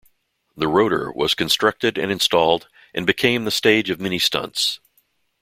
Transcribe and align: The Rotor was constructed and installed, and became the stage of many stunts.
The 0.57 0.67
Rotor 0.67 1.11
was 1.11 1.35
constructed 1.35 1.95
and 1.99 2.11
installed, 2.11 2.67
and 2.91 3.05
became 3.05 3.45
the 3.45 3.51
stage 3.51 3.91
of 3.91 4.01
many 4.01 4.17
stunts. 4.17 4.79